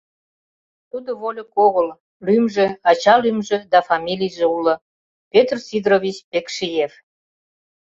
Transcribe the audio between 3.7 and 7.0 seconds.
да фамилийже уло: Петр Сидорович Пекшиев!